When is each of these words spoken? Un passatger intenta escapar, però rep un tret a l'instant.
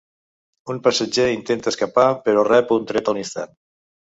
Un 0.73 0.79
passatger 0.87 1.27
intenta 1.33 1.71
escapar, 1.73 2.07
però 2.25 2.47
rep 2.51 2.75
un 2.79 2.89
tret 2.93 3.13
a 3.13 3.17
l'instant. 3.19 3.55